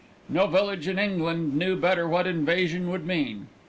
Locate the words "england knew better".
0.97-2.07